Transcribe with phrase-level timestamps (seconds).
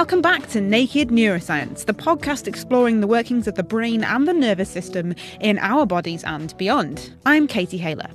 [0.00, 4.32] Welcome back to Naked Neuroscience, the podcast exploring the workings of the brain and the
[4.32, 7.14] nervous system in our bodies and beyond.
[7.26, 8.08] I'm Katie Haylor.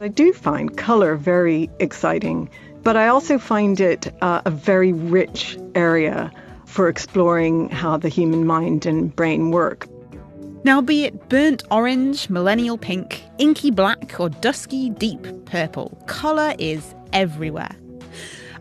[0.00, 2.48] I do find colour very exciting,
[2.82, 6.32] but I also find it uh, a very rich area
[6.64, 9.86] for exploring how the human mind and brain work.
[10.64, 16.94] Now, be it burnt orange, millennial pink, inky black, or dusky deep purple, colour is
[17.12, 17.76] everywhere.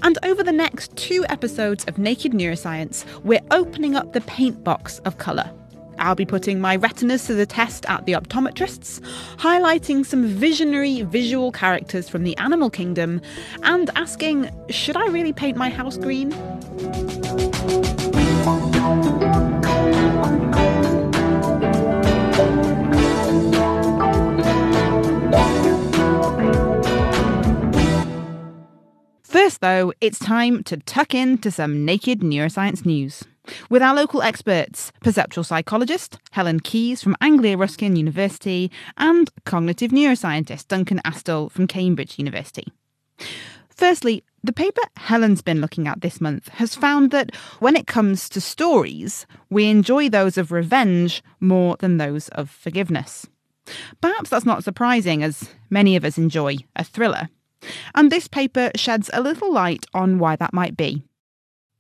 [0.04, 5.00] And over the next two episodes of Naked Neuroscience, we're opening up the paint box
[5.00, 5.52] of colour.
[6.00, 9.00] I'll be putting my retinas to the test at the optometrists,
[9.38, 13.22] highlighting some visionary visual characters from the animal kingdom,
[13.62, 16.32] and asking should I really paint my house green?
[29.62, 33.24] Though, it's time to tuck into some naked neuroscience news.
[33.70, 40.68] With our local experts, perceptual psychologist Helen Keyes from Anglia Ruskin University and cognitive neuroscientist
[40.68, 42.74] Duncan Astle from Cambridge University.
[43.70, 48.30] Firstly, the paper Helen's been looking at this month has found that when it comes
[48.30, 53.28] to stories, we enjoy those of revenge more than those of forgiveness.
[54.02, 57.30] Perhaps that's not surprising, as many of us enjoy a thriller.
[57.96, 61.04] And this paper sheds a little light on why that might be.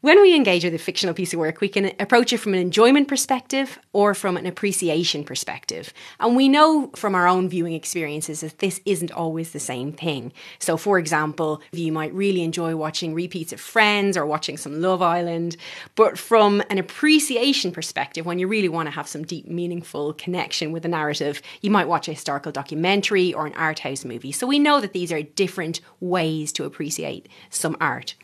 [0.01, 2.59] When we engage with a fictional piece of work, we can approach it from an
[2.59, 5.93] enjoyment perspective or from an appreciation perspective.
[6.19, 10.33] And we know from our own viewing experiences that this isn't always the same thing.
[10.57, 15.03] So, for example, you might really enjoy watching repeats of Friends or watching some Love
[15.03, 15.55] Island.
[15.93, 20.71] But from an appreciation perspective, when you really want to have some deep, meaningful connection
[20.71, 24.31] with the narrative, you might watch a historical documentary or an art house movie.
[24.31, 28.15] So, we know that these are different ways to appreciate some art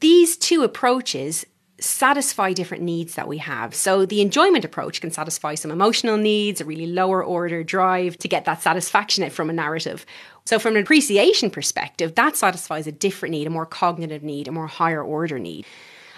[0.00, 1.44] these two approaches
[1.80, 3.74] satisfy different needs that we have.
[3.74, 8.28] So the enjoyment approach can satisfy some emotional needs, a really lower order drive to
[8.28, 10.06] get that satisfaction from a narrative.
[10.46, 14.52] So from an appreciation perspective, that satisfies a different need, a more cognitive need, a
[14.52, 15.66] more higher order need.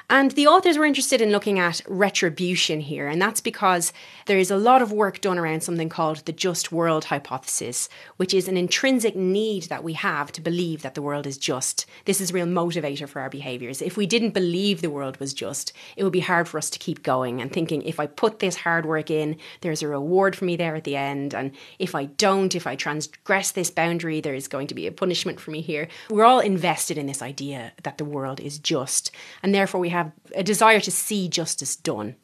[0.09, 3.93] And the authors were interested in looking at retribution here, and that's because
[4.27, 8.33] there is a lot of work done around something called the just world hypothesis, which
[8.33, 11.87] is an intrinsic need that we have to believe that the world is just.
[12.05, 13.83] This is a real motivator for our behaviors.
[13.83, 16.79] If we didn't believe the world was just, it would be hard for us to
[16.79, 20.45] keep going and thinking if I put this hard work in, there's a reward for
[20.45, 21.51] me there at the end, and
[21.81, 25.41] if I don't, if I transgress this boundary, there is going to be a punishment
[25.41, 25.89] for me here.
[26.11, 29.11] We're all invested in this idea that the world is just,
[29.43, 32.17] and therefore we have a desire to see justice done.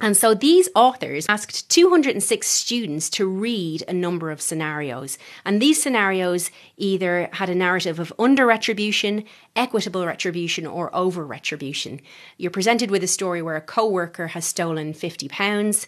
[0.00, 5.18] And so these authors asked 206 students to read a number of scenarios.
[5.44, 12.00] And these scenarios either had a narrative of under retribution, equitable retribution, or over retribution.
[12.38, 15.86] You're presented with a story where a co worker has stolen £50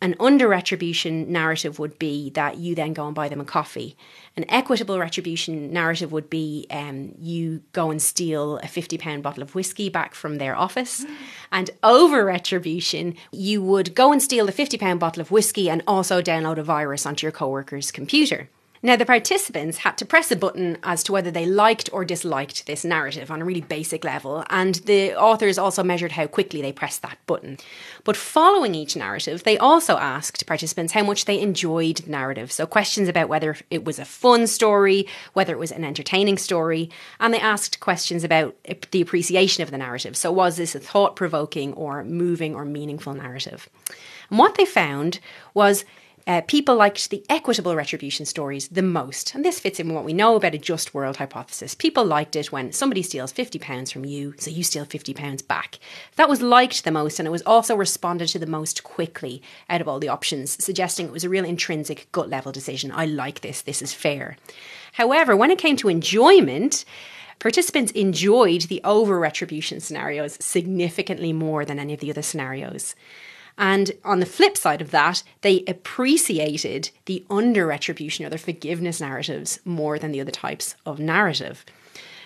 [0.00, 3.96] an under retribution narrative would be that you then go and buy them a coffee.
[4.36, 9.56] An equitable retribution narrative would be um, you go and steal a £50 bottle of
[9.56, 11.04] whiskey back from their office.
[11.50, 16.22] And over retribution, you would go and steal the £50 bottle of whiskey and also
[16.22, 18.48] download a virus onto your co worker's computer.
[18.82, 22.66] Now, the participants had to press a button as to whether they liked or disliked
[22.66, 26.72] this narrative on a really basic level, and the authors also measured how quickly they
[26.72, 27.58] pressed that button.
[28.04, 32.52] But following each narrative, they also asked participants how much they enjoyed the narrative.
[32.52, 36.88] So, questions about whether it was a fun story, whether it was an entertaining story,
[37.18, 38.54] and they asked questions about
[38.92, 40.16] the appreciation of the narrative.
[40.16, 43.68] So, was this a thought provoking or moving or meaningful narrative?
[44.30, 45.18] And what they found
[45.54, 45.84] was
[46.28, 50.04] uh, people liked the equitable retribution stories the most, and this fits in with what
[50.04, 51.74] we know about a just world hypothesis.
[51.74, 55.78] People liked it when somebody steals £50 from you, so you steal £50 back.
[56.16, 59.80] That was liked the most, and it was also responded to the most quickly out
[59.80, 62.92] of all the options, suggesting it was a real intrinsic gut level decision.
[62.92, 64.36] I like this, this is fair.
[64.92, 66.84] However, when it came to enjoyment,
[67.38, 72.94] participants enjoyed the over retribution scenarios significantly more than any of the other scenarios.
[73.58, 79.00] And on the flip side of that, they appreciated the under retribution or the forgiveness
[79.00, 81.64] narratives more than the other types of narrative.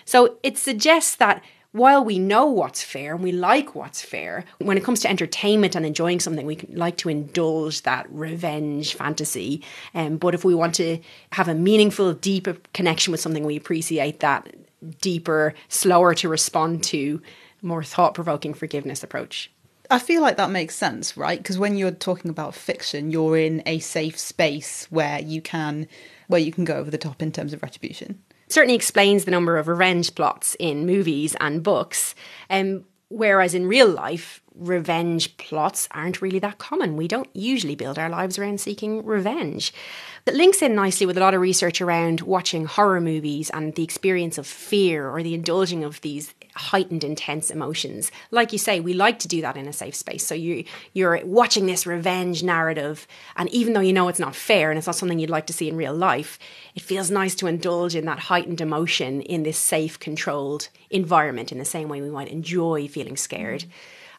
[0.05, 4.77] So it suggests that while we know what's fair and we like what's fair, when
[4.77, 9.63] it comes to entertainment and enjoying something, we like to indulge that revenge fantasy.
[9.95, 10.99] Um, but if we want to
[11.31, 14.55] have a meaningful, deeper connection with something, we appreciate that
[15.01, 17.21] deeper, slower to respond to,
[17.63, 19.49] more thought provoking forgiveness approach.
[19.91, 21.37] I feel like that makes sense, right?
[21.37, 25.87] Because when you're talking about fiction, you're in a safe space where you can
[26.27, 28.21] where you can go over the top in terms of retribution.
[28.47, 32.15] Certainly explains the number of revenge plots in movies and books.
[32.49, 36.95] Um, Whereas in real life, revenge plots aren't really that common.
[36.95, 39.73] We don't usually build our lives around seeking revenge.
[40.25, 43.83] That links in nicely with a lot of research around watching horror movies and the
[43.83, 48.93] experience of fear or the indulging of these heightened intense emotions like you say we
[48.93, 50.63] like to do that in a safe space so you
[50.93, 53.07] you're watching this revenge narrative
[53.37, 55.53] and even though you know it's not fair and it's not something you'd like to
[55.53, 56.37] see in real life
[56.75, 61.57] it feels nice to indulge in that heightened emotion in this safe controlled environment in
[61.57, 63.71] the same way we might enjoy feeling scared mm-hmm.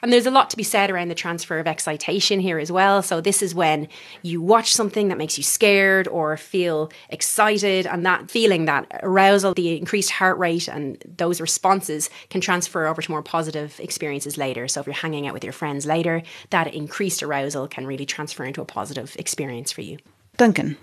[0.05, 3.01] And there's a lot to be said around the transfer of excitation here as well.
[3.01, 3.89] So, this is when
[4.21, 9.55] you watch something that makes you scared or feel excited, and that feeling, that arousal,
[9.55, 14.69] the increased heart rate, and those responses can transfer over to more positive experiences later.
[14.69, 18.45] So, if you're hanging out with your friends later, that increased arousal can really transfer
[18.45, 19.97] into a positive experience for you.
[20.37, 20.77] Duncan.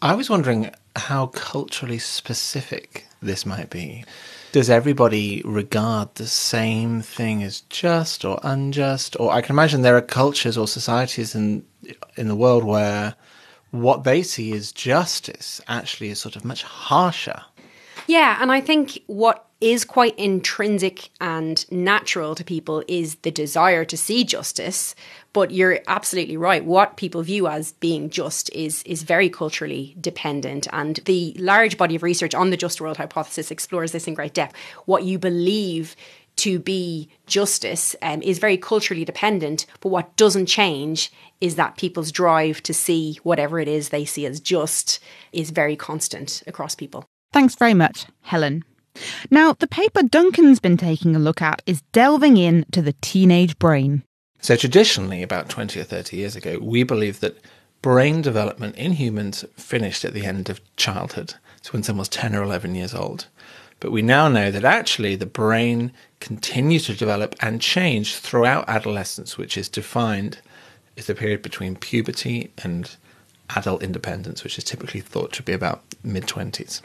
[0.00, 4.04] I was wondering how culturally specific this might be
[4.54, 9.16] does everybody regard the same thing as just or unjust?
[9.18, 11.64] Or I can imagine there are cultures or societies in
[12.16, 13.16] in the world where
[13.72, 17.42] what they see as justice actually is sort of much harsher.
[18.06, 23.82] Yeah, and I think what is quite intrinsic and natural to people is the desire
[23.86, 24.94] to see justice,
[25.32, 26.62] but you're absolutely right.
[26.62, 31.96] What people view as being just is is very culturally dependent, and the large body
[31.96, 34.54] of research on the just world hypothesis explores this in great depth.
[34.84, 35.96] What you believe
[36.36, 42.12] to be justice um, is very culturally dependent, but what doesn't change is that people's
[42.12, 45.00] drive to see whatever it is they see as just
[45.32, 47.06] is very constant across people.
[47.32, 48.62] Thanks very much, Helen.
[49.30, 54.02] Now, the paper Duncan's been taking a look at is delving into the teenage brain.
[54.40, 57.38] So, traditionally, about 20 or 30 years ago, we believed that
[57.82, 62.34] brain development in humans finished at the end of childhood, so when someone was 10
[62.34, 63.26] or 11 years old.
[63.80, 69.36] But we now know that actually the brain continues to develop and change throughout adolescence,
[69.36, 70.38] which is defined
[70.96, 72.96] as the period between puberty and
[73.56, 76.80] adult independence, which is typically thought to be about mid 20s.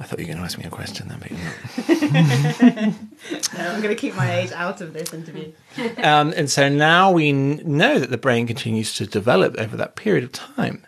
[0.00, 2.94] I thought you were going to ask me a question then, but you're not.
[3.58, 5.52] no, I'm going to keep my age out of this interview.
[5.98, 10.22] um, and so now we know that the brain continues to develop over that period
[10.22, 10.86] of time.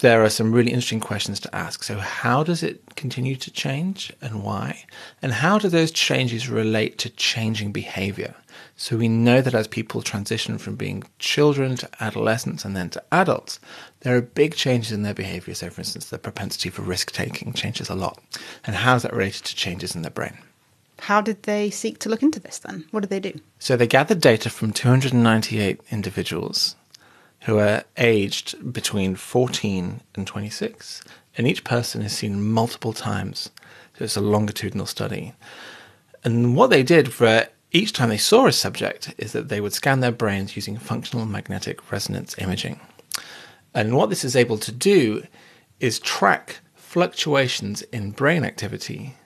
[0.00, 1.82] There are some really interesting questions to ask.
[1.82, 4.84] So, how does it continue to change and why?
[5.22, 8.34] And how do those changes relate to changing behavior?
[8.76, 13.02] So we know that as people transition from being children to adolescents and then to
[13.12, 13.60] adults,
[14.00, 15.54] there are big changes in their behavior.
[15.54, 18.20] So, for instance, the propensity for risk taking changes a lot.
[18.64, 20.38] And how is that related to changes in their brain?
[21.00, 22.84] How did they seek to look into this then?
[22.90, 23.40] What did they do?
[23.58, 26.76] So, they gathered data from 298 individuals
[27.42, 31.02] who are aged between 14 and 26.
[31.36, 33.50] And each person is seen multiple times.
[33.98, 35.34] So, it's a longitudinal study.
[36.24, 39.72] And what they did for each time they saw a subject is that they would
[39.72, 42.78] scan their brains using functional magnetic resonance imaging.
[43.74, 45.24] And what this is able to do
[45.80, 49.16] is track fluctuations in brain activity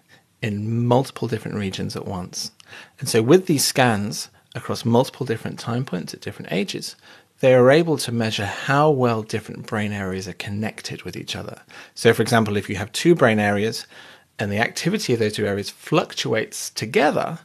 [0.40, 2.52] in multiple different regions at once.
[3.00, 6.94] And so, with these scans across multiple different time points at different ages,
[7.40, 11.60] they are able to measure how well different brain areas are connected with each other.
[11.94, 13.86] So, for example, if you have two brain areas
[14.38, 17.40] and the activity of those two areas fluctuates together,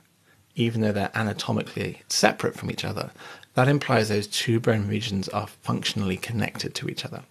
[0.56, 3.12] even though they're anatomically separate from each other,
[3.54, 7.24] that implies those two brain regions are functionally connected to each other.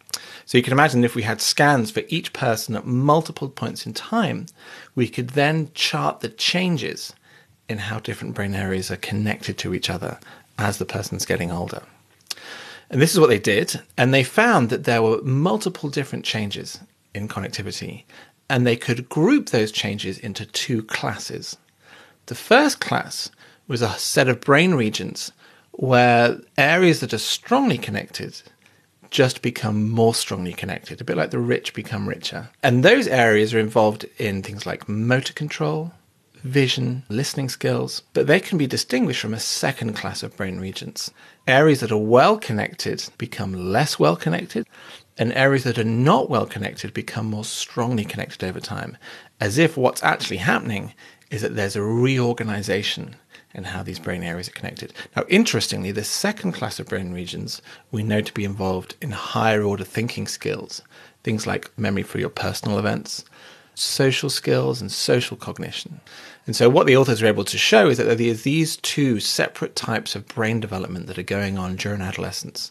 [0.45, 3.95] So you can imagine if we had scans for each person at multiple points in
[3.95, 4.47] time,
[4.95, 7.15] we could then chart the changes
[7.69, 10.19] in how different brain areas are connected to each other
[10.59, 11.83] as the person's getting older.
[12.91, 16.81] And this is what they did, and they found that there were multiple different changes
[17.15, 18.03] in connectivity,
[18.49, 21.57] and they could group those changes into two classes.
[22.31, 23.29] The first class
[23.67, 25.33] was a set of brain regions
[25.73, 28.41] where areas that are strongly connected
[29.11, 32.51] just become more strongly connected, a bit like the rich become richer.
[32.63, 35.91] And those areas are involved in things like motor control,
[36.45, 41.11] vision, listening skills, but they can be distinguished from a second class of brain regions.
[41.49, 44.69] Areas that are well connected become less well connected,
[45.19, 48.97] and areas that are not well connected become more strongly connected over time,
[49.41, 50.95] as if what's actually happening
[51.31, 53.17] is that there's a reorganization
[53.55, 54.93] in how these brain areas are connected.
[55.17, 59.63] Now, interestingly, the second class of brain regions we know to be involved in higher
[59.63, 60.83] order thinking skills,
[61.25, 63.25] things like memory for your personal events,
[63.75, 66.01] social skills, and social cognition.
[66.47, 69.21] And so, what the authors are able to show is that there are these two
[69.21, 72.71] separate types of brain development that are going on during adolescence.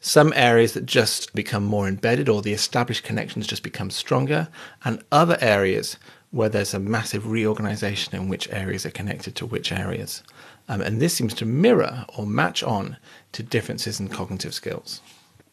[0.00, 4.48] Some areas that just become more embedded or the established connections just become stronger,
[4.84, 5.96] and other areas
[6.32, 10.22] where there's a massive reorganization in which areas are connected to which areas.
[10.68, 12.96] Um, and this seems to mirror or match on
[13.32, 15.00] to differences in cognitive skills.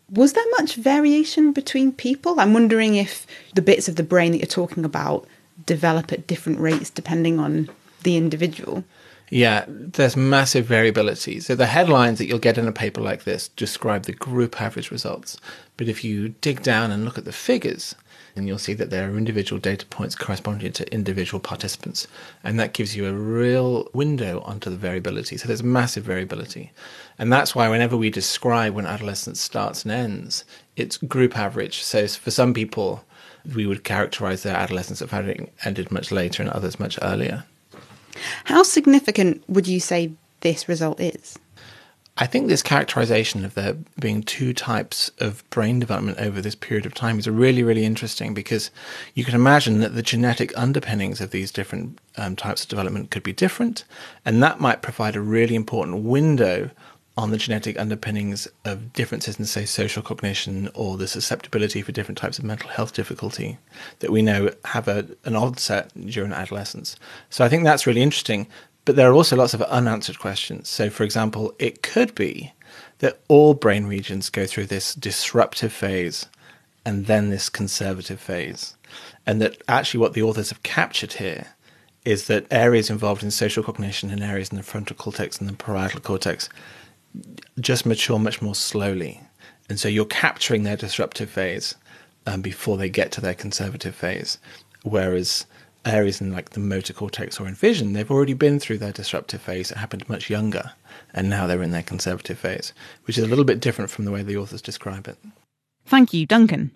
[0.10, 2.40] Was there much variation between people?
[2.40, 5.28] I'm wondering if the bits of the brain that you're talking about
[5.66, 7.70] develop at different rates depending on
[8.04, 8.84] the individual.
[9.30, 11.40] Yeah, there's massive variability.
[11.42, 14.90] So the headlines that you'll get in a paper like this describe the group average
[14.90, 15.38] results.
[15.78, 17.94] But if you dig down and look at the figures,
[18.40, 22.08] then you'll see that there are individual data points corresponding to individual participants.
[22.42, 25.36] And that gives you a real window onto the variability.
[25.36, 26.72] So there's massive variability.
[27.18, 30.46] And that's why whenever we describe when adolescence starts and ends,
[30.78, 31.84] it's group average.
[31.84, 33.04] So for some people,
[33.56, 37.44] we would characterize their adolescence as having ended much later and others much earlier.
[38.46, 41.38] How significant would you say this result is?
[42.22, 46.86] I think this characterization of there being two types of brain development over this period
[46.86, 48.72] of time is really, really interesting because
[49.16, 53.24] you can imagine that the genetic underpinnings of these different um, types of development could
[53.24, 53.86] be different,
[54.26, 56.70] and that might provide a really important window
[57.20, 62.18] on the genetic underpinnings of differences in, say, social cognition or the susceptibility for different
[62.18, 63.58] types of mental health difficulty
[64.00, 66.96] that we know have a, an onset during adolescence.
[67.30, 68.48] So I think that's really interesting.
[68.90, 70.68] But there are also lots of unanswered questions.
[70.68, 72.54] So, for example, it could be
[72.98, 76.26] that all brain regions go through this disruptive phase
[76.84, 78.76] and then this conservative phase.
[79.28, 81.50] And that actually, what the authors have captured here
[82.04, 85.54] is that areas involved in social cognition and areas in the frontal cortex and the
[85.54, 86.50] parietal cortex
[87.60, 89.22] just mature much more slowly.
[89.70, 91.76] And so you're capturing their disruptive phase
[92.26, 94.40] um, before they get to their conservative phase.
[94.82, 95.46] Whereas
[95.86, 99.42] areas in like the motor cortex or in vision, they've already been through their disruptive
[99.42, 99.72] phase.
[99.72, 100.74] It happened much younger,
[101.14, 102.74] and now they're in their conservative phase,
[103.06, 105.18] which is a little bit different from the way the authors describe it.
[105.86, 106.72] Thank you, Duncan.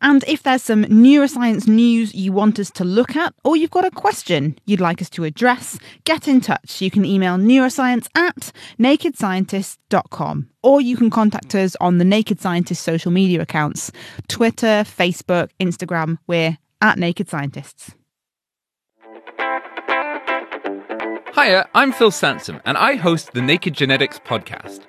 [0.00, 3.84] And if there's some neuroscience news you want us to look at, or you've got
[3.84, 6.80] a question you'd like us to address, get in touch.
[6.80, 12.82] You can email neuroscience at nakedscientist.com, or you can contact us on the Naked Scientist
[12.82, 13.92] social media accounts
[14.28, 16.18] Twitter, Facebook, Instagram.
[16.26, 17.94] We're at Naked Scientists.
[21.40, 24.82] Hiya, I'm Phil Sansom, and I host the Naked Genetics podcast.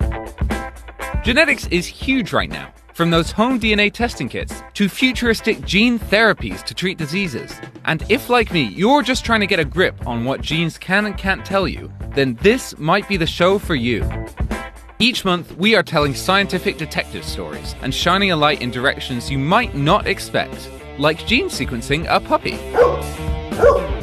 [1.24, 6.64] Genetics is huge right now, from those home DNA testing kits to futuristic gene therapies
[6.64, 7.54] to treat diseases.
[7.86, 11.06] And if, like me, you're just trying to get a grip on what genes can
[11.06, 14.04] and can't tell you, then this might be the show for you.
[14.98, 19.38] Each month, we are telling scientific detective stories and shining a light in directions you
[19.38, 22.58] might not expect, like gene sequencing a puppy.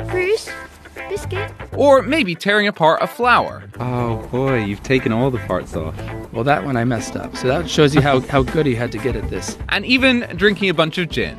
[0.09, 0.49] Bruce,
[1.09, 1.53] biscuit.
[1.77, 3.63] Or maybe tearing apart a flower.
[3.79, 5.97] Oh boy, you've taken all the parts off.
[6.33, 7.37] Well, that one I messed up.
[7.37, 9.57] So that shows you how, how good he had to get at this.
[9.69, 11.37] And even drinking a bunch of gin.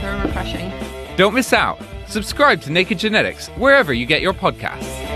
[0.00, 0.72] Very refreshing.
[1.16, 1.82] Don't miss out.
[2.08, 5.07] Subscribe to Naked Genetics wherever you get your podcasts.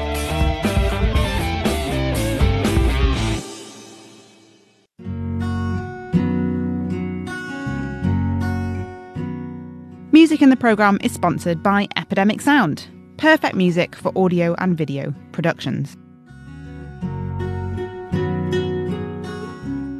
[10.32, 15.14] Music in the programme is sponsored by Epidemic Sound, perfect music for audio and video
[15.30, 15.94] productions.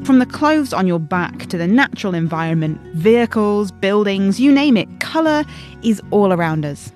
[0.06, 5.00] From the clothes on your back to the natural environment, vehicles, buildings, you name it,
[5.00, 5.44] colour
[5.82, 6.94] is all around us.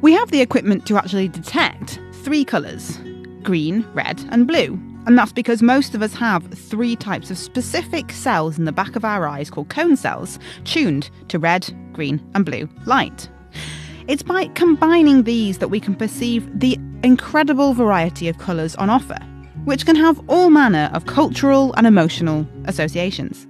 [0.00, 3.00] We have the equipment to actually detect three colours
[3.42, 4.80] green, red, and blue.
[5.06, 8.94] And that's because most of us have three types of specific cells in the back
[8.94, 13.28] of our eyes called cone cells, tuned to red, green, and blue light.
[14.06, 19.18] It's by combining these that we can perceive the incredible variety of colours on offer,
[19.64, 23.48] which can have all manner of cultural and emotional associations.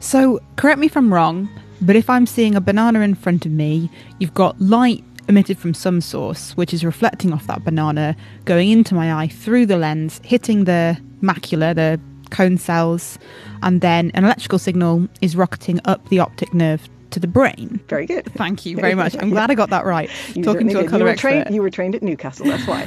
[0.00, 1.48] So, correct me if I'm wrong,
[1.80, 5.74] but if I'm seeing a banana in front of me, you've got light emitted from
[5.74, 10.20] some source, which is reflecting off that banana, going into my eye through the lens,
[10.24, 12.00] hitting the macula, the
[12.30, 13.18] cone cells,
[13.62, 17.80] and then an electrical signal is rocketing up the optic nerve to the brain.
[17.88, 18.26] Very good.
[18.34, 19.16] Thank you very much.
[19.18, 20.10] I'm glad I got that right.
[20.34, 21.28] You Talking to a colour you expert.
[21.28, 22.86] Trained, you were trained at Newcastle, that's why.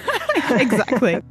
[0.52, 1.22] exactly.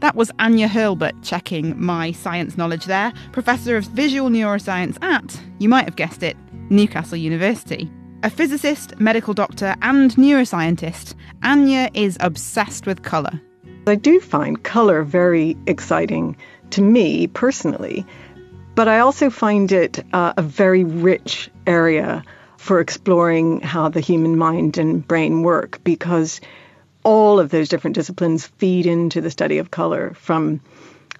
[0.00, 5.68] That was Anya Hurlbert checking my science knowledge there, Professor of Visual Neuroscience at, you
[5.68, 6.36] might have guessed it,
[6.70, 7.88] Newcastle University.
[8.24, 11.14] A physicist, medical doctor, and neuroscientist,
[11.44, 13.40] Anya is obsessed with colour.
[13.86, 16.36] I do find color very exciting
[16.70, 18.06] to me personally,
[18.74, 22.24] but I also find it uh, a very rich area
[22.56, 26.40] for exploring how the human mind and brain work because
[27.02, 30.60] all of those different disciplines feed into the study of color from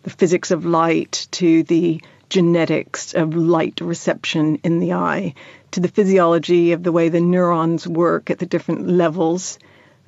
[0.04, 5.34] the physics of light to the genetics of light reception in the eye,
[5.72, 9.58] to the physiology of the way the neurons work at the different levels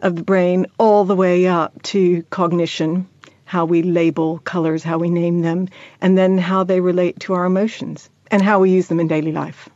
[0.01, 3.07] of the brain, all the way up to cognition,
[3.45, 5.69] how we label colors, how we name them,
[6.01, 9.33] and then how they relate to our emotions and how we use them in daily
[9.33, 9.69] life.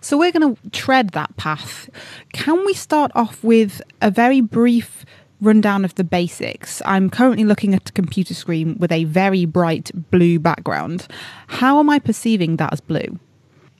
[0.00, 1.88] So we're going to tread that path.
[2.32, 5.04] Can we start off with a very brief
[5.40, 6.82] rundown of the basics?
[6.84, 11.06] I'm currently looking at a computer screen with a very bright blue background.
[11.46, 13.18] How am I perceiving that as blue?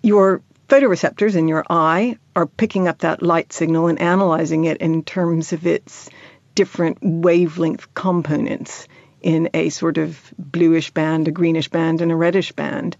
[0.02, 5.02] Your photoreceptors in your eye are picking up that light signal and analyzing it in
[5.02, 6.08] terms of its
[6.54, 8.88] different wavelength components
[9.24, 12.96] in a sort of bluish band, a greenish band, and a reddish band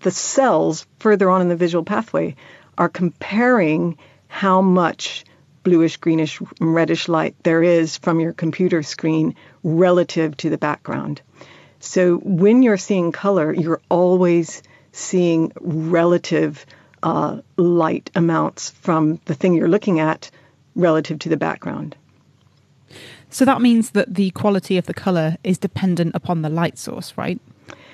[0.00, 2.36] the cells further on in the visual pathway
[2.78, 5.24] are comparing how much
[5.62, 11.20] bluish, greenish, reddish light there is from your computer screen relative to the background.
[11.80, 16.64] So when you're seeing color, you're always seeing relative
[17.02, 20.30] uh, light amounts from the thing you're looking at
[20.74, 21.96] relative to the background.
[23.36, 27.12] So that means that the quality of the color is dependent upon the light source,
[27.18, 27.38] right?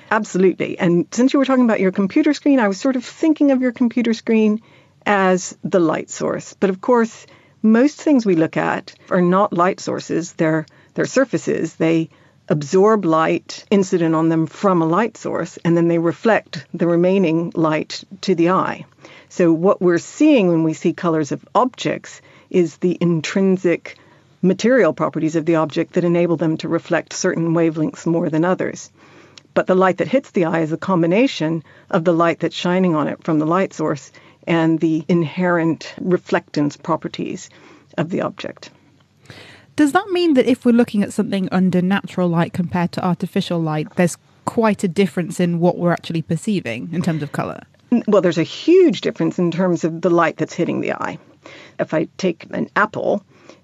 [0.09, 0.79] Absolutely.
[0.79, 3.61] And since you were talking about your computer screen, I was sort of thinking of
[3.61, 4.61] your computer screen
[5.05, 6.53] as the light source.
[6.53, 7.27] But of course,
[7.61, 11.75] most things we look at are not light sources, they're, they're surfaces.
[11.75, 12.09] They
[12.47, 17.51] absorb light incident on them from a light source, and then they reflect the remaining
[17.53, 18.85] light to the eye.
[19.27, 23.97] So, what we're seeing when we see colors of objects is the intrinsic
[24.43, 28.91] material properties of the object that enable them to reflect certain wavelengths more than others.
[29.53, 32.95] But the light that hits the eye is a combination of the light that's shining
[32.95, 34.11] on it from the light source
[34.45, 37.49] and the inherent reflectance properties
[37.97, 38.69] of the object.
[39.75, 43.59] Does that mean that if we're looking at something under natural light compared to artificial
[43.59, 47.61] light, there's quite a difference in what we're actually perceiving in terms of colour?
[48.07, 51.17] Well, there's a huge difference in terms of the light that's hitting the eye.
[51.79, 53.23] If I take an apple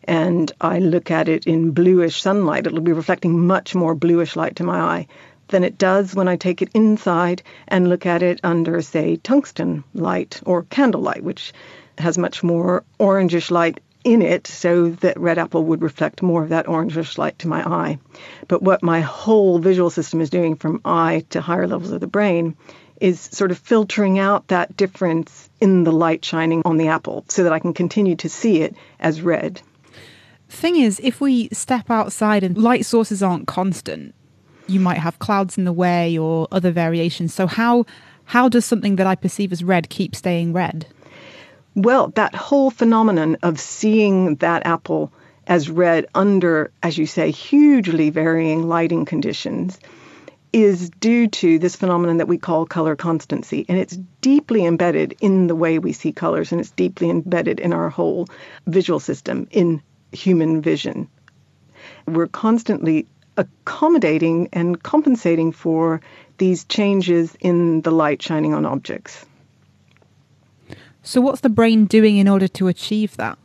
[0.09, 4.55] and I look at it in bluish sunlight, it'll be reflecting much more bluish light
[4.55, 5.07] to my eye
[5.49, 9.83] than it does when I take it inside and look at it under, say, tungsten
[9.93, 11.53] light or candlelight, which
[11.99, 16.49] has much more orangish light in it so that red apple would reflect more of
[16.49, 17.99] that orangish light to my eye.
[18.47, 22.07] But what my whole visual system is doing from eye to higher levels of the
[22.07, 22.55] brain
[22.99, 27.43] is sort of filtering out that difference in the light shining on the apple so
[27.43, 29.61] that I can continue to see it as red.
[30.49, 34.13] Thing is, if we step outside and light sources aren't constant,
[34.67, 37.33] you might have clouds in the way or other variations.
[37.33, 37.85] So how
[38.25, 40.85] how does something that I perceive as red keep staying red?
[41.75, 45.11] Well, that whole phenomenon of seeing that apple
[45.47, 49.79] as red under, as you say, hugely varying lighting conditions
[50.53, 53.65] is due to this phenomenon that we call color constancy.
[53.67, 57.73] And it's deeply embedded in the way we see colors, and it's deeply embedded in
[57.73, 58.27] our whole
[58.67, 59.81] visual system, in
[60.11, 61.07] human vision.
[62.05, 66.01] We're constantly accommodating and compensating for
[66.37, 69.25] these changes in the light shining on objects.
[71.03, 73.37] So, what's the brain doing in order to achieve that?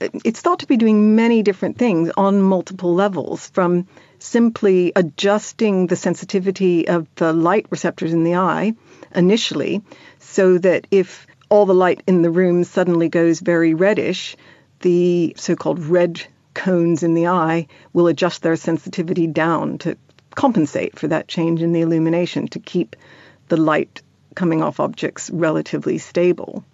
[0.00, 3.86] It's thought to be doing many different things on multiple levels, from
[4.18, 8.74] simply adjusting the sensitivity of the light receptors in the eye
[9.14, 9.82] initially,
[10.18, 14.36] so that if all the light in the room suddenly goes very reddish,
[14.84, 19.96] the so called red cones in the eye will adjust their sensitivity down to
[20.34, 22.94] compensate for that change in the illumination to keep
[23.48, 24.02] the light
[24.34, 26.64] coming off objects relatively stable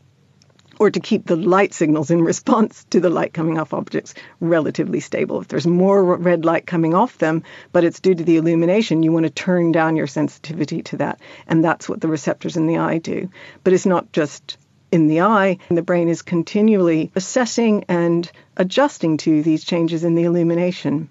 [0.81, 4.99] or to keep the light signals in response to the light coming off objects relatively
[4.99, 5.41] stable.
[5.41, 9.13] If there's more red light coming off them, but it's due to the illumination, you
[9.13, 11.21] want to turn down your sensitivity to that.
[11.47, 13.31] And that's what the receptors in the eye do.
[13.63, 14.57] But it's not just
[14.93, 20.15] in the eye, and the brain is continually assessing and adjusting to these changes in
[20.15, 21.09] the illumination.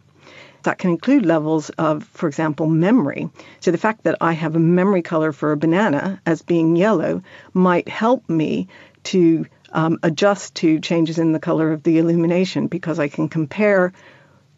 [0.63, 3.30] That can include levels of, for example, memory.
[3.62, 7.24] So the fact that I have a memory color for a banana as being yellow
[7.54, 8.68] might help me
[9.06, 13.94] to um, adjust to changes in the color of the illumination because I can compare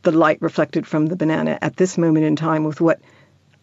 [0.01, 2.99] the light reflected from the banana at this moment in time with what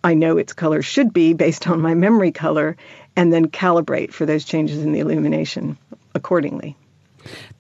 [0.04, 2.76] I know its color should be based on my memory color
[3.18, 5.76] and then calibrate for those changes in the illumination
[6.14, 6.76] accordingly.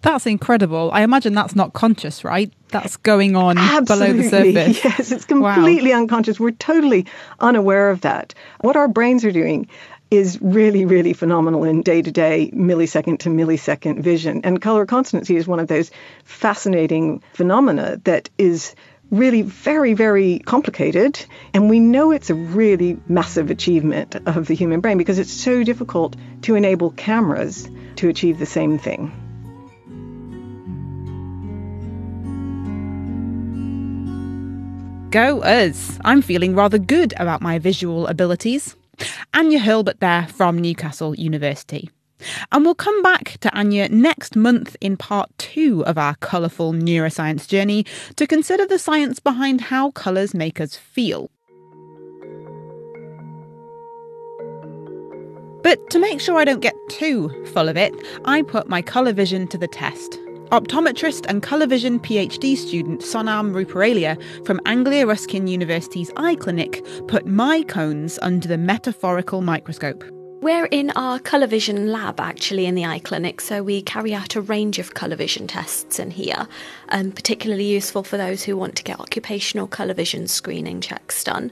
[0.02, 0.90] That's incredible.
[0.92, 2.52] I imagine that's not conscious, right?
[2.68, 4.06] That's going on Absolutely.
[4.06, 4.28] below the
[4.74, 4.84] surface.
[4.84, 5.98] Yes, it's completely wow.
[5.98, 6.38] unconscious.
[6.38, 7.06] We're totally
[7.40, 8.34] unaware of that.
[8.60, 9.68] What our brains are doing
[10.12, 14.40] is really, really phenomenal in day to day, millisecond to millisecond vision.
[14.44, 15.90] And color constancy is one of those
[16.22, 18.76] fascinating phenomena that is
[19.10, 21.24] really very, very complicated.
[21.54, 25.64] And we know it's a really massive achievement of the human brain because it's so
[25.64, 29.12] difficult to enable cameras to achieve the same thing.
[35.10, 35.98] Go us!
[36.04, 38.76] I'm feeling rather good about my visual abilities.
[39.32, 41.88] Anya Hurlbert there from Newcastle University.
[42.52, 47.46] And we'll come back to Anya next month in part two of our colourful neuroscience
[47.46, 47.84] journey
[48.16, 51.30] to consider the science behind how colours make us feel.
[55.62, 57.92] But to make sure I don't get too full of it,
[58.24, 60.18] I put my colour vision to the test
[60.50, 67.26] Optometrist and colour vision PhD student Sonam Ruparelia from Anglia Ruskin University's eye clinic put
[67.26, 70.02] my cones under the metaphorical microscope.
[70.40, 74.36] We're in our colour vision lab actually in the eye clinic, so we carry out
[74.36, 76.46] a range of colour vision tests in here,
[76.90, 81.50] um, particularly useful for those who want to get occupational colour vision screening checks done.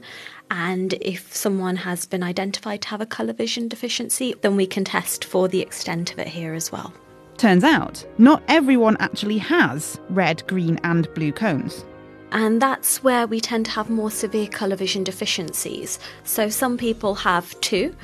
[0.49, 4.85] And if someone has been identified to have a colour vision deficiency, then we can
[4.85, 6.93] test for the extent of it here as well.
[7.35, 11.83] Turns out, not everyone actually has red, green, and blue cones.
[12.31, 15.99] And that's where we tend to have more severe colour vision deficiencies.
[16.23, 17.95] So some people have two,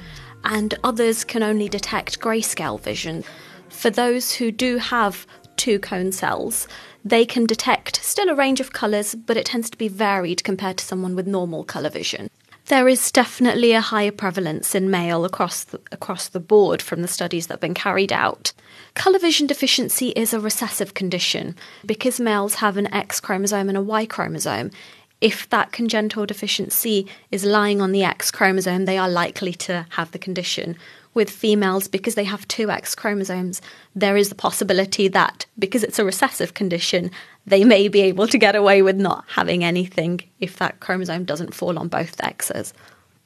[0.43, 3.23] and others can only detect grayscale vision.
[3.69, 5.25] For those who do have
[5.57, 6.67] two cone cells,
[7.05, 10.77] they can detect still a range of colours, but it tends to be varied compared
[10.77, 12.29] to someone with normal colour vision.
[12.67, 17.09] There is definitely a higher prevalence in male across the, across the board from the
[17.09, 18.53] studies that have been carried out.
[18.93, 23.81] Colour vision deficiency is a recessive condition because males have an X chromosome and a
[23.81, 24.71] Y chromosome.
[25.23, 30.11] If that congenital deficiency is lying on the X chromosome, they are likely to have
[30.11, 30.75] the condition.
[31.13, 33.61] With females, because they have two X chromosomes,
[33.95, 37.09] there is the possibility that because it's a recessive condition,
[37.47, 41.55] they may be able to get away with not having anything if that chromosome doesn't
[41.55, 42.73] fall on both X's.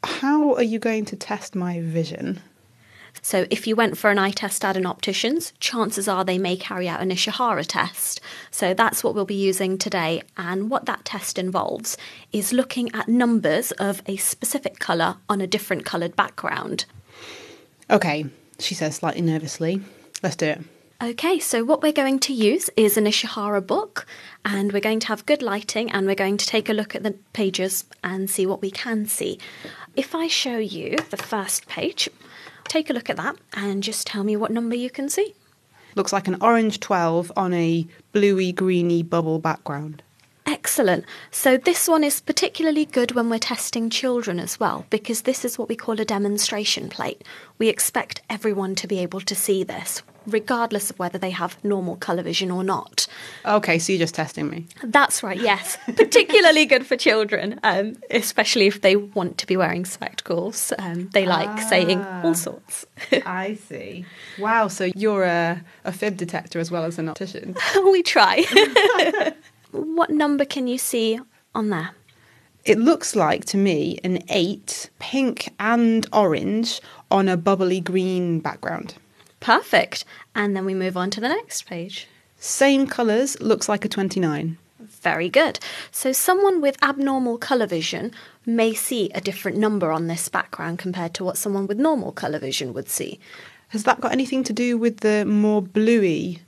[0.04, 2.40] How are you going to test my vision?
[3.28, 6.56] So, if you went for an eye test at an optician's, chances are they may
[6.56, 8.22] carry out an Ishihara test.
[8.52, 10.24] So, that's what we'll be using today.
[10.38, 11.98] And what that test involves
[12.32, 16.86] is looking at numbers of a specific colour on a different coloured background.
[17.90, 18.28] Okay,
[18.60, 19.82] she says slightly nervously.
[20.24, 20.62] Let's do it.
[21.04, 24.06] Okay, so what we're going to use is an Ishihara book,
[24.46, 27.04] and we're going to have good lighting, and we're going to take a look at
[27.04, 29.38] the pages and see what we can see.
[29.98, 32.08] If I show you the first page,
[32.68, 35.34] take a look at that and just tell me what number you can see.
[35.96, 40.04] Looks like an orange 12 on a bluey greeny bubble background.
[40.46, 41.04] Excellent.
[41.30, 45.58] So, this one is particularly good when we're testing children as well, because this is
[45.58, 47.24] what we call a demonstration plate.
[47.58, 51.96] We expect everyone to be able to see this, regardless of whether they have normal
[51.96, 53.08] colour vision or not.
[53.46, 54.68] Okay, so you're just testing me.
[54.84, 55.78] That's right, yes.
[55.96, 60.74] particularly good for children, um, especially if they want to be wearing spectacles.
[60.78, 62.86] Um, they like ah, saying all sorts.
[63.26, 64.06] I see.
[64.38, 67.56] Wow, so you're a, a fib detector as well as an optician.
[67.84, 68.44] we try.
[69.72, 71.20] What number can you see
[71.54, 71.92] on there?
[72.64, 78.96] It looks like to me an 8, pink and orange on a bubbly green background.
[79.48, 80.04] Perfect.
[80.36, 82.10] And then we move on to the next page.
[82.38, 84.58] Same colours, looks like a 29.
[84.78, 85.58] Very good.
[85.90, 88.12] So, someone with abnormal colour vision
[88.46, 92.40] may see a different number on this background compared to what someone with normal colour
[92.40, 93.22] vision would see.
[93.70, 96.42] Has that got anything to do with the more bluey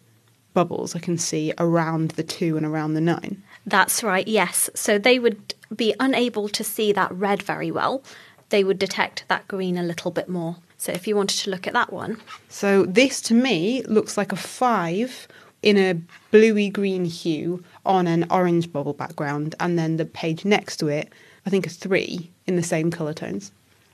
[0.53, 3.41] bubbles I can see around the 2 and around the 9.
[3.65, 4.69] That's right, yes.
[4.75, 8.03] So they would be unable to see that red very well.
[8.49, 10.57] They would detect that green a little bit more.
[10.79, 12.19] So if you wanted to look at that one.
[12.47, 15.27] So this to me looks like a 5
[15.61, 20.77] in a bluey green hue on an orange bubble background, and then the page next
[20.77, 21.11] to it,
[21.45, 23.51] I think a 3 in the same colour tones.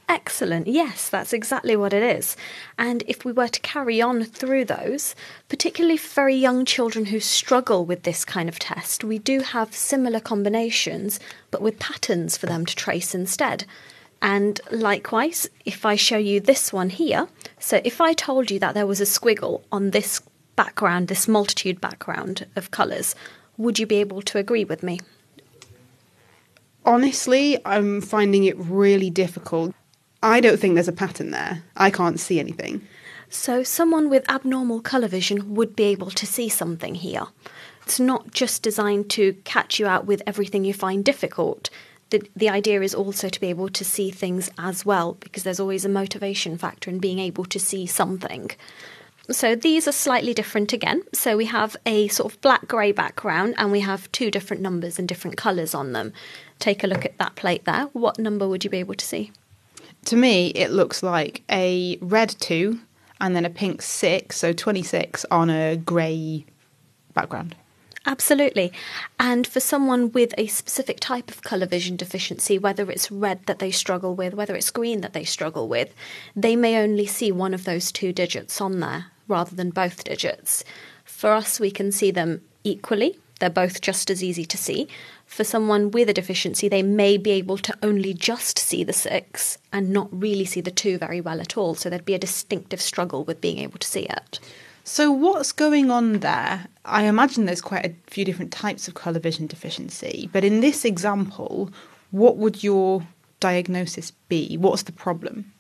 [0.07, 0.67] Excellent.
[0.67, 2.37] Yes, that's exactly what it is.
[2.77, 5.15] And if we were to carry on through those,
[5.49, 9.73] particularly for very young children who struggle with this kind of test, we do have
[9.73, 11.19] similar combinations,
[11.49, 13.65] but with patterns for them to trace instead.
[14.25, 17.27] And likewise, if I show you this one here,
[17.59, 20.19] so if I told you that there was a squiggle on this
[20.55, 23.13] background, this multitude background of colours,
[23.55, 24.99] would you be able to agree with me?
[26.83, 29.75] Honestly, I'm finding it really difficult.
[30.23, 31.61] I don't think there's a pattern there.
[31.77, 32.81] I can't see anything.
[33.29, 37.27] So, someone with abnormal colour vision would be able to see something here.
[37.83, 41.69] It's not just designed to catch you out with everything you find difficult.
[42.11, 45.59] The, the idea is also to be able to see things as well, because there's
[45.59, 48.51] always a motivation factor in being able to see something.
[49.31, 51.01] So these are slightly different again.
[51.13, 54.99] So we have a sort of black grey background and we have two different numbers
[54.99, 56.13] and different colours on them.
[56.59, 57.85] Take a look at that plate there.
[57.93, 59.31] What number would you be able to see?
[60.05, 62.79] To me, it looks like a red 2
[63.19, 66.45] and then a pink 6, so 26 on a grey
[67.15, 67.55] background.
[68.05, 68.71] Absolutely.
[69.19, 73.59] And for someone with a specific type of colour vision deficiency, whether it's red that
[73.59, 75.93] they struggle with, whether it's green that they struggle with,
[76.35, 80.63] they may only see one of those two digits on there rather than both digits.
[81.03, 83.17] For us, we can see them equally.
[83.39, 84.87] They're both just as easy to see.
[85.25, 89.57] For someone with a deficiency, they may be able to only just see the six
[89.73, 91.75] and not really see the two very well at all.
[91.75, 94.39] So there'd be a distinctive struggle with being able to see it.
[94.87, 96.67] So, what's going on there?
[96.85, 100.85] I imagine there's quite a few different types of colour vision deficiency, but in this
[100.85, 101.71] example,
[102.11, 103.01] what would your
[103.39, 104.57] diagnosis be?
[104.57, 105.51] What's the problem?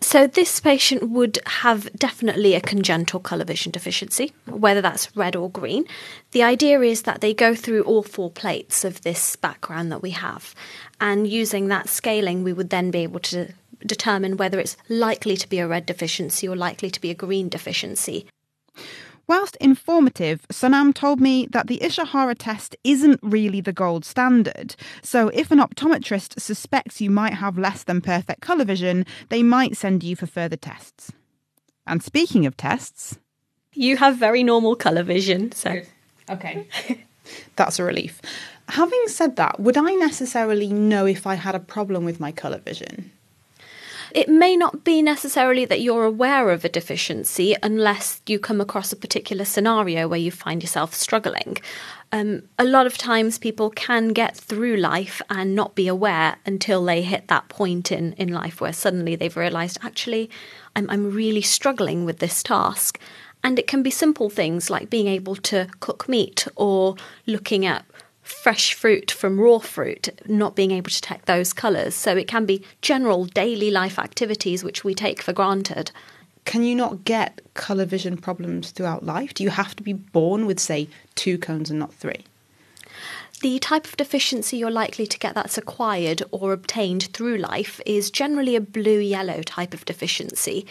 [0.00, 5.50] So, this patient would have definitely a congenital colour vision deficiency, whether that's red or
[5.50, 5.84] green.
[6.30, 10.10] The idea is that they go through all four plates of this background that we
[10.10, 10.54] have,
[11.00, 13.52] and using that scaling, we would then be able to
[13.84, 17.48] determine whether it's likely to be a red deficiency or likely to be a green
[17.48, 18.24] deficiency.
[19.28, 24.74] Whilst informative, Sonam told me that the Ishihara test isn't really the gold standard.
[25.02, 29.76] So if an optometrist suspects you might have less than perfect colour vision, they might
[29.76, 31.12] send you for further tests.
[31.86, 33.18] And speaking of tests,
[33.74, 35.82] you have very normal colour vision, so.
[36.30, 36.68] Okay.
[37.56, 38.20] That's a relief.
[38.68, 42.58] Having said that, would I necessarily know if I had a problem with my colour
[42.58, 43.10] vision?
[44.14, 48.92] It may not be necessarily that you're aware of a deficiency unless you come across
[48.92, 51.56] a particular scenario where you find yourself struggling.
[52.12, 56.84] Um, a lot of times people can get through life and not be aware until
[56.84, 60.28] they hit that point in, in life where suddenly they've realised, actually,
[60.76, 63.00] I'm, I'm really struggling with this task.
[63.42, 66.96] And it can be simple things like being able to cook meat or
[67.26, 67.86] looking at
[68.22, 71.94] fresh fruit from raw fruit, not being able to detect those colours.
[71.94, 75.90] So it can be general daily life activities which we take for granted.
[76.44, 79.34] Can you not get colour vision problems throughout life?
[79.34, 82.24] Do you have to be born with, say, two cones and not three?
[83.42, 88.10] The type of deficiency you're likely to get that's acquired or obtained through life is
[88.10, 90.64] generally a blue yellow type of deficiency.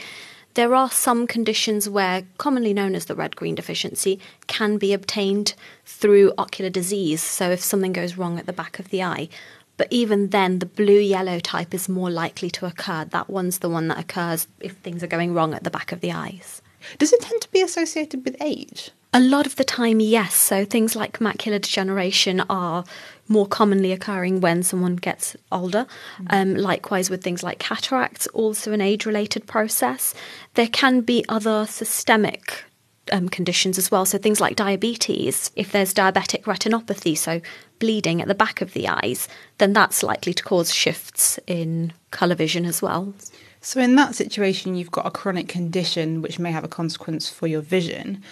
[0.54, 5.54] There are some conditions where, commonly known as the red green deficiency, can be obtained
[5.86, 7.22] through ocular disease.
[7.22, 9.30] So, if something goes wrong at the back of the eye,
[9.78, 13.06] but even then, the blue yellow type is more likely to occur.
[13.06, 16.02] That one's the one that occurs if things are going wrong at the back of
[16.02, 16.61] the eyes.
[16.98, 18.92] Does it tend to be associated with age?
[19.14, 20.34] A lot of the time, yes.
[20.34, 22.86] So things like macular degeneration are
[23.28, 25.86] more commonly occurring when someone gets older.
[26.30, 30.14] Um, likewise, with things like cataracts, also an age related process.
[30.54, 32.64] There can be other systemic
[33.12, 34.06] um, conditions as well.
[34.06, 37.42] So things like diabetes, if there's diabetic retinopathy, so
[37.80, 42.36] bleeding at the back of the eyes, then that's likely to cause shifts in colour
[42.36, 43.14] vision as well.
[43.62, 47.48] So in that situation, you've got a chronic condition which may have a consequence for
[47.48, 48.24] your vision.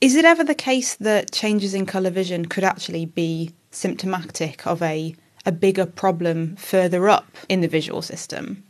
[0.00, 4.82] Is it ever the case that changes in colour vision could actually be symptomatic of
[4.82, 5.14] a,
[5.46, 8.63] a bigger problem further up in the visual system?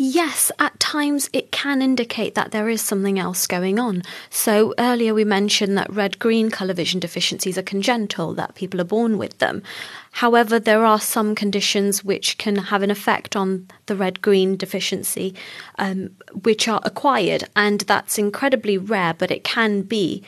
[0.00, 4.04] Yes, at times it can indicate that there is something else going on.
[4.30, 8.84] So earlier we mentioned that red green colour vision deficiencies are congenital, that people are
[8.84, 9.60] born with them.
[10.12, 15.34] However, there are some conditions which can have an effect on the red green deficiency,
[15.80, 16.10] um,
[16.44, 20.22] which are acquired, and that's incredibly rare, but it can be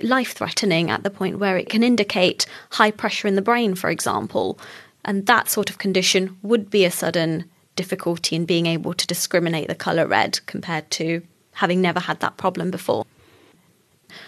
[0.00, 3.90] life threatening at the point where it can indicate high pressure in the brain, for
[3.90, 4.58] example.
[5.04, 7.44] And that sort of condition would be a sudden
[7.80, 12.36] difficulty in being able to discriminate the colour red compared to having never had that
[12.36, 13.06] problem before.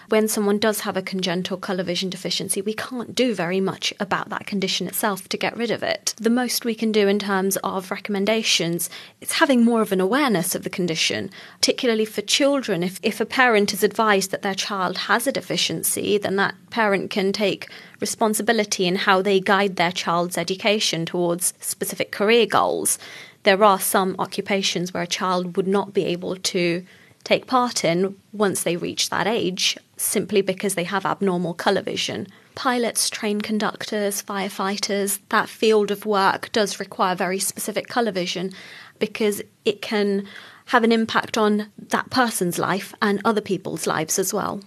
[0.09, 4.29] When someone does have a congenital colour vision deficiency, we can't do very much about
[4.29, 6.15] that condition itself to get rid of it.
[6.19, 10.55] The most we can do in terms of recommendations is having more of an awareness
[10.55, 12.83] of the condition, particularly for children.
[12.83, 17.11] If, if a parent is advised that their child has a deficiency, then that parent
[17.11, 17.69] can take
[18.01, 22.99] responsibility in how they guide their child's education towards specific career goals
[23.45, 26.85] there are some occupations where a child would not be able to
[27.25, 32.27] take part in once they reach that age simply because they have abnormal colour vision.
[32.55, 38.53] Pilots, train conductors, firefighters, that field of work does require very specific colour vision
[38.99, 40.27] because it can
[40.67, 44.61] have an impact on that person's life and other people's lives as well.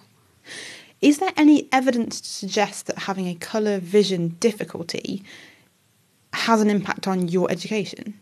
[1.02, 5.24] Is there any evidence to suggest that having a colour vision difficulty
[6.34, 8.20] has an impact on your education?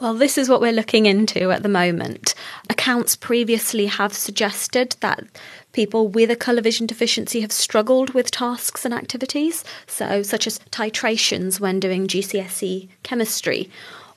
[0.00, 2.36] Well, this is what we're looking into at the moment.
[2.70, 5.24] Accounts previously have suggested that
[5.72, 10.60] people with a colour vision deficiency have struggled with tasks and activities, so such as
[10.70, 13.68] titrations when doing GCSE chemistry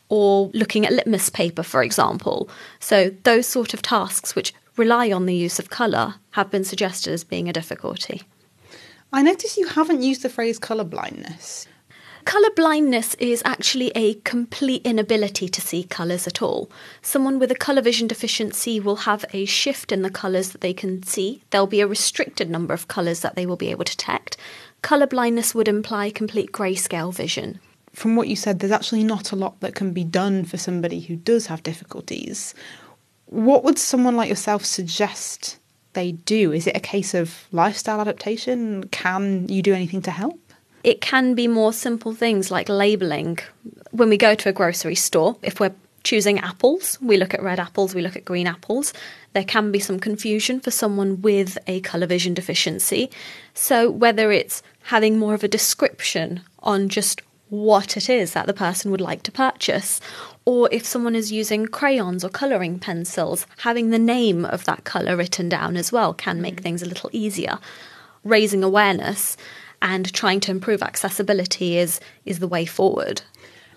[0.08, 2.48] or looking at litmus paper, for example.
[2.80, 7.12] So those sort of tasks which rely on the use of colour have been suggested
[7.12, 8.22] as being a difficulty.
[9.12, 11.68] I notice you haven't used the phrase colour blindness.
[12.26, 16.70] Colour blindness is actually a complete inability to see colours at all.
[17.02, 20.74] Someone with a colour vision deficiency will have a shift in the colours that they
[20.74, 21.42] can see.
[21.50, 24.38] There'll be a restricted number of colours that they will be able to detect.
[24.82, 27.60] Colour blindness would imply complete grayscale vision.
[27.92, 31.02] From what you said, there's actually not a lot that can be done for somebody
[31.02, 32.54] who does have difficulties.
[33.26, 35.58] What would someone like yourself suggest
[35.94, 36.52] they do?
[36.52, 38.88] Is it a case of lifestyle adaptation?
[38.90, 40.40] Can you do anything to help?
[40.84, 43.40] It can be more simple things like labelling.
[43.92, 47.60] When we go to a grocery store, if we're choosing apples, we look at red
[47.60, 48.94] apples, we look at green apples.
[49.34, 53.10] There can be some confusion for someone with a colour vision deficiency.
[53.54, 58.54] So, whether it's having more of a description on just what it is that the
[58.54, 60.00] person would like to purchase,
[60.46, 65.18] or if someone is using crayons or colouring pencils, having the name of that colour
[65.18, 66.64] written down as well can make mm.
[66.64, 67.60] things a little easier.
[68.24, 69.36] Raising awareness
[69.82, 73.22] and trying to improve accessibility is is the way forward.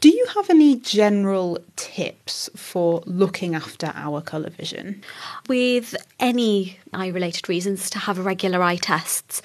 [0.00, 5.02] Do you have any general tips for looking after our colour vision?
[5.48, 9.40] With any eye related reasons, to have regular eye tests.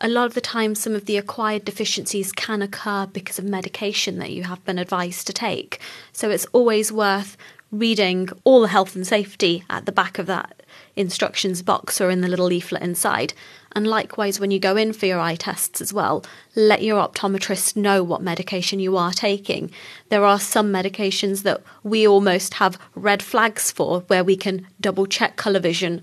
[0.00, 4.18] A lot of the time, some of the acquired deficiencies can occur because of medication
[4.18, 5.80] that you have been advised to take.
[6.12, 7.38] So it's always worth
[7.70, 10.61] reading all the health and safety at the back of that
[10.96, 13.34] instructions box or in the little leaflet inside.
[13.74, 16.24] And likewise, when you go in for your eye tests as well,
[16.54, 19.70] let your optometrist know what medication you are taking.
[20.10, 25.06] There are some medications that we almost have red flags for where we can double
[25.06, 26.02] check colour vision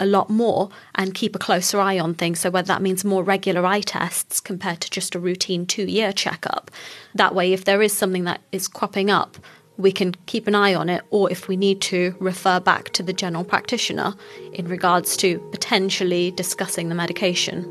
[0.00, 2.40] a lot more and keep a closer eye on things.
[2.40, 6.12] So, whether that means more regular eye tests compared to just a routine two year
[6.12, 6.70] checkup.
[7.14, 9.36] That way, if there is something that is cropping up,
[9.78, 13.02] we can keep an eye on it, or if we need to, refer back to
[13.02, 14.14] the general practitioner
[14.52, 17.62] in regards to potentially discussing the medication.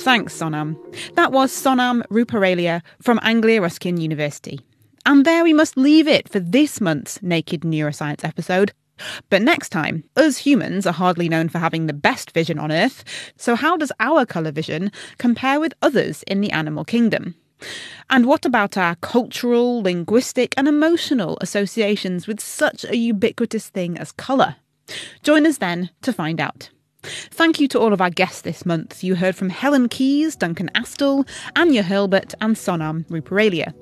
[0.00, 0.76] Thanks, Sonam.
[1.16, 4.60] That was Sonam Ruparelia from Anglia Ruskin University.
[5.04, 8.72] And there we must leave it for this month's Naked Neuroscience episode.
[9.28, 13.04] But next time, us humans are hardly known for having the best vision on Earth,
[13.36, 17.34] so how does our colour vision compare with others in the animal kingdom?
[18.10, 24.12] And what about our cultural, linguistic, and emotional associations with such a ubiquitous thing as
[24.12, 24.56] colour?
[25.22, 26.70] Join us then to find out.
[27.02, 29.04] Thank you to all of our guests this month.
[29.04, 33.72] You heard from Helen Keyes, Duncan Astle, Anya Hurlbert, and Sonam Ruparelia.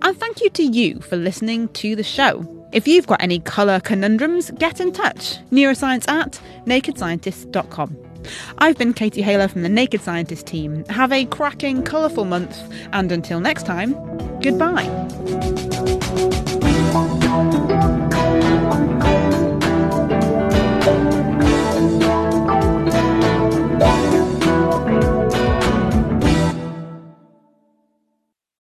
[0.00, 2.46] And thank you to you for listening to the show.
[2.72, 5.38] If you've got any colour conundrums, get in touch.
[5.50, 8.11] Neuroscience at nakedscientist.com.
[8.58, 10.84] I've been Katie Haylor from the Naked Scientist team.
[10.86, 12.58] Have a cracking, colourful month,
[12.92, 13.94] and until next time,
[14.40, 14.88] goodbye.